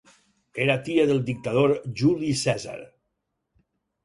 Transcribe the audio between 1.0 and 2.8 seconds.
del dictador Juli Cèsar.